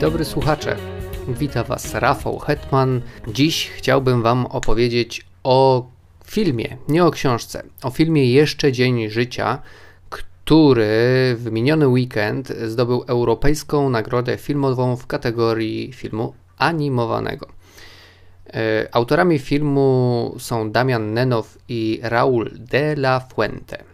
[0.00, 0.76] dobry słuchacze.
[1.28, 3.00] Witam Was Rafał Hetman.
[3.28, 5.88] Dziś chciałbym Wam opowiedzieć o
[6.26, 7.62] filmie, nie o książce.
[7.82, 9.62] O filmie Jeszcze Dzień Życia,
[10.10, 10.88] który
[11.38, 17.46] w miniony weekend zdobył Europejską Nagrodę Filmową w kategorii filmu animowanego.
[18.54, 23.84] E, autorami filmu są Damian Nenow i Raul de la Fuente.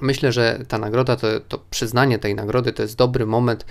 [0.00, 3.64] Myślę, że ta nagroda, to, to przyznanie tej nagrody to jest dobry moment,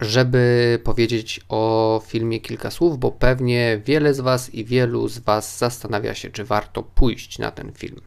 [0.00, 5.58] żeby powiedzieć o filmie kilka słów, bo pewnie wiele z Was i wielu z Was
[5.58, 8.00] zastanawia się, czy warto pójść na ten film.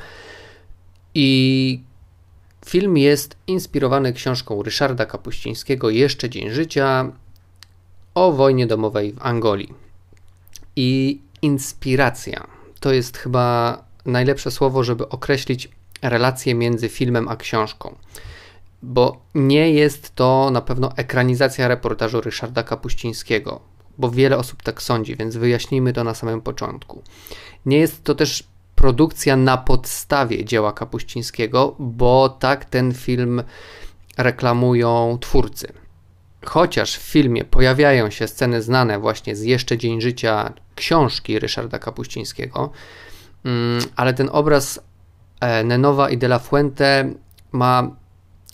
[1.14, 1.84] I
[2.66, 7.12] film jest inspirowany książką Ryszarda Kapuścińskiego Jeszcze Dzień Życia
[8.14, 9.87] o wojnie domowej w Angolii.
[10.78, 12.47] I inspiracja
[12.80, 15.69] to jest chyba najlepsze słowo, żeby określić
[16.02, 17.95] relację między filmem a książką.
[18.81, 23.59] Bo nie jest to na pewno ekranizacja reportażu Ryszarda Kapuścińskiego,
[23.97, 27.03] bo wiele osób tak sądzi, więc wyjaśnijmy to na samym początku.
[27.66, 28.44] Nie jest to też
[28.75, 33.44] produkcja na podstawie dzieła Kapuścińskiego, bo tak ten film
[34.17, 35.73] reklamują twórcy.
[36.50, 42.72] Chociaż w filmie pojawiają się sceny znane właśnie z Jeszcze Dzień Życia książki Ryszarda Kapuścińskiego,
[43.45, 44.80] mm, ale ten obraz
[45.40, 47.14] e, Nenowa i de la Fuente
[47.52, 47.92] ma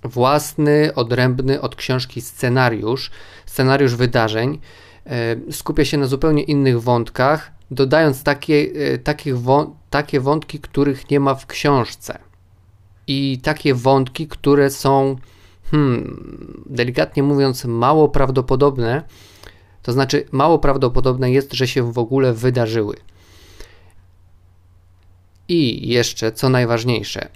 [0.03, 3.11] własny, odrębny od książki scenariusz,
[3.45, 4.59] scenariusz wydarzeń.
[5.05, 9.35] E, skupia się na zupełnie innych wątkach, dodając takie, e, takich
[9.89, 12.19] takie wątki, których nie ma w książce.
[13.07, 15.15] I takie wątki, które są,
[15.73, 19.03] hmm, delikatnie mówiąc, mało prawdopodobne,
[19.81, 22.95] to znaczy mało prawdopodobne jest, że się w ogóle wydarzyły.
[25.47, 27.27] I jeszcze, co najważniejsze,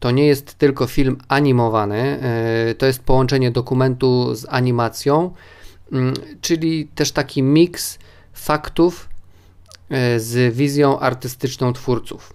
[0.00, 5.30] to nie jest tylko film animowany, e, to jest połączenie dokumentu z animacją,
[5.92, 7.98] mm, czyli też taki miks
[8.32, 9.08] faktów
[9.90, 12.33] e, z wizją artystyczną twórców.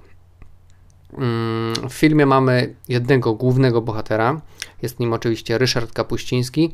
[1.17, 4.41] Mm, w filmie mamy jednego głównego bohatera,
[4.81, 6.71] jest nim oczywiście Ryszard Kapuściński,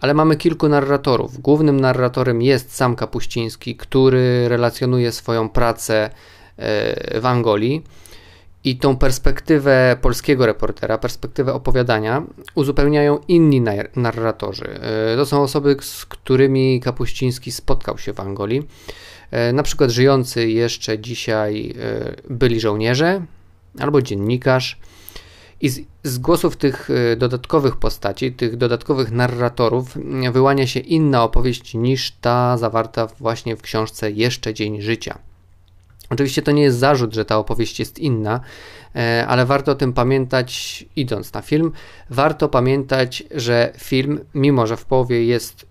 [0.00, 1.40] ale mamy kilku narratorów.
[1.40, 6.10] Głównym narratorem jest sam Kapuściński, który relacjonuje swoją pracę
[6.56, 7.84] e, w Angolii.
[8.64, 12.22] I tą perspektywę polskiego reportera, perspektywę opowiadania
[12.54, 13.62] uzupełniają inni
[13.96, 14.80] narratorzy.
[15.12, 18.68] E, to są osoby, z którymi Kapuściński spotkał się w Angolii.
[19.30, 21.74] E, na przykład żyjący jeszcze dzisiaj
[22.30, 23.22] byli żołnierze
[23.78, 24.78] albo dziennikarz,
[25.60, 31.24] i z, z, głosów tych y, dodatkowych postaci, tych dodatkowych narratorów, y, wyłania się inna
[31.24, 35.18] opowieść niż ta zawarta właśnie w książce Jeszcze Dzień Życia.
[36.10, 38.40] Oczywiście to nie jest zarzut, że ta opowieść jest inna,
[38.96, 41.72] e, ale warto o tym pamiętać idąc na film.
[42.10, 45.66] Warto pamiętać, że film, mimo że w połowie jest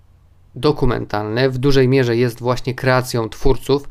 [0.56, 3.90] dokumentalny, w dużej mierze jest właśnie kreacją twórców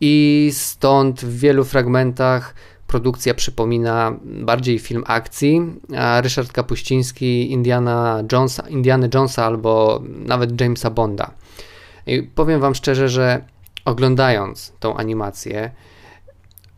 [0.00, 2.54] i stąd w wielu fragmentach
[2.94, 5.62] produkcja przypomina bardziej film akcji,
[5.96, 11.30] a Ryszard Kapuściński Indiana Jonesa, Indiana Jonesa albo nawet Jamesa Bonda.
[12.06, 13.44] I powiem Wam szczerze, że
[13.84, 15.70] oglądając tą animację,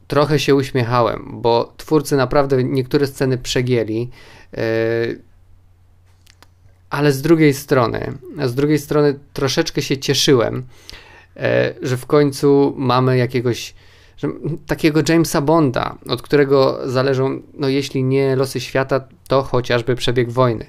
[0.08, 4.10] trochę się uśmiechałem, bo twórcy naprawdę niektóre sceny przegięli.
[4.52, 4.60] Yy,
[6.90, 8.12] ale z drugiej strony,
[8.44, 10.66] z drugiej strony troszeczkę się cieszyłem,
[11.36, 11.42] yy,
[11.82, 13.74] że w końcu mamy jakiegoś
[14.16, 14.28] że
[14.66, 20.66] takiego Jamesa Bonda, od którego zależą, no jeśli nie losy świata, to chociażby przebieg wojny.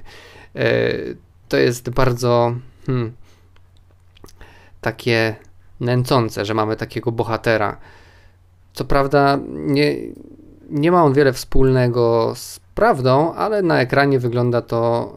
[0.56, 0.92] E,
[1.48, 2.54] to jest bardzo
[2.86, 3.12] hmm,
[4.80, 5.36] takie
[5.80, 7.76] nęcące, że mamy takiego bohatera.
[8.72, 9.96] Co prawda nie,
[10.70, 15.14] nie ma on wiele wspólnego z prawdą, ale na ekranie wygląda to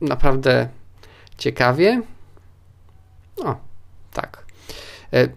[0.00, 0.68] y, naprawdę
[1.38, 2.02] ciekawie.
[3.36, 3.56] O,
[4.12, 4.44] tak.
[5.14, 5.32] Y,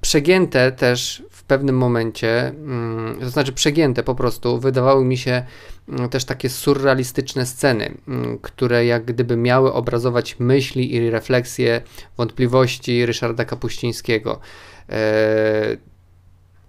[0.00, 1.22] przegięte też
[1.52, 5.44] pewnym momencie, mm, to znaczy przegięte po prostu, wydawały mi się
[5.88, 11.82] mm, też takie surrealistyczne sceny, mm, które jak gdyby miały obrazować myśli i refleksje,
[12.16, 14.40] wątpliwości Ryszarda Kapuścińskiego.
[14.88, 15.76] E,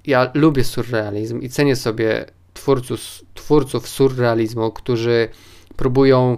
[0.06, 3.00] ja lubię surrealizm i cenię sobie twórców,
[3.33, 5.30] twórców surrealizmu, którzy
[5.75, 6.38] próbują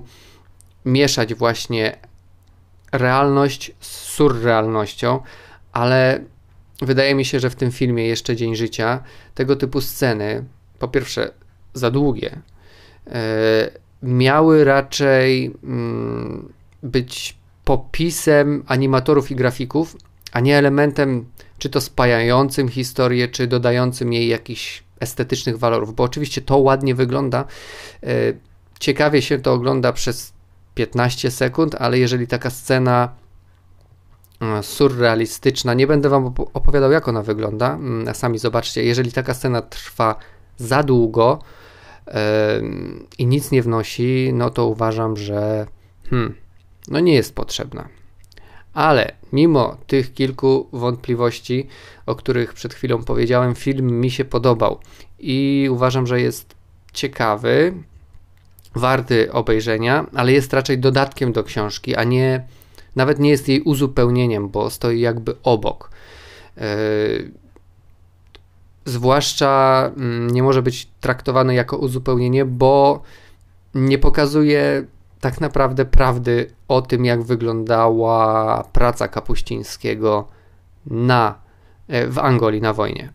[0.85, 1.97] mieszać właśnie
[2.91, 5.19] realność z surrealnością,
[5.71, 6.19] ale
[6.81, 9.03] wydaje mi się, że w tym filmie Jeszcze Dzień Życia
[9.35, 10.45] tego typu sceny,
[10.79, 11.31] po pierwsze
[11.73, 12.41] za długie,
[13.07, 13.69] e,
[14.03, 19.97] miały raczej mm, być popisem animatorów i grafików,
[20.31, 21.25] a nie elementem
[21.57, 27.45] czy to spajającym historię, czy dodającym jej jakichś estetycznych walorów, bo oczywiście to ładnie wygląda.
[28.03, 28.07] E,
[28.79, 30.33] ciekawie się to ogląda przez
[30.75, 33.09] 15 sekund, ale jeżeli taka scena
[34.61, 40.15] surrealistyczna, nie będę Wam opowiadał, jak ona wygląda, mm, sami zobaczcie, jeżeli taka scena trwa
[40.57, 41.39] za długo
[43.17, 45.67] i nic nie wnosi, no to uważam, że
[46.09, 46.35] hmm,
[46.87, 47.89] no nie jest potrzebna.
[48.73, 51.67] Ale mimo tych kilku wątpliwości,
[52.05, 54.79] o których przed chwilą powiedziałem, film mi się podobał
[55.19, 56.55] i uważam, że jest
[56.93, 57.73] ciekawy,
[58.75, 62.47] warty obejrzenia, ale jest raczej dodatkiem do książki, a nie
[62.95, 65.89] nawet nie jest jej uzupełnieniem, bo stoi jakby obok.
[66.57, 66.63] Yy,
[68.85, 73.01] zwłaszcza yy, nie może być traktowane jako uzupełnienie, bo
[73.75, 74.85] nie pokazuje
[75.19, 80.27] tak naprawdę prawdy o tym, jak wyglądała praca Kapuścińskiego
[80.85, 81.39] na,
[81.87, 83.13] e, w Angolii na wojnie.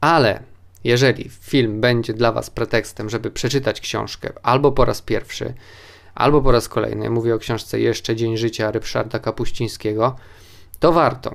[0.00, 0.42] Ale
[0.84, 5.54] jeżeli film będzie dla Was pretekstem, żeby przeczytać książkę albo po raz pierwszy,
[6.14, 10.16] albo po raz kolejny, mówię o książce Jeszcze Dzień Życia Ryszarda Kapuścińskiego,
[10.80, 11.34] to warto.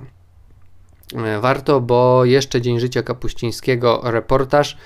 [1.15, 4.77] E, warto, bo Jeszcze Dzień Życia Kapuścińskiego reportaż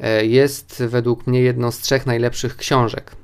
[0.00, 3.16] e, jest według mnie jedną z trzech najlepszych książek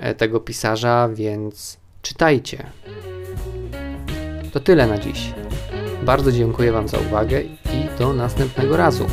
[0.00, 2.66] E, tego pisarza, więc czytajcie.
[4.52, 5.34] To tyle na dziś.
[6.02, 9.06] Bardzo dziękuję Wam za uwagę i do następnego razu.